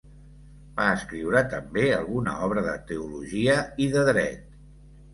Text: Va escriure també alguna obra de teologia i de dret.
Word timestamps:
Va 0.79 0.87
escriure 0.93 1.43
també 1.51 1.85
alguna 1.99 2.35
obra 2.49 2.65
de 2.71 2.75
teologia 2.91 3.63
i 3.87 3.91
de 3.99 4.09
dret. 4.13 4.47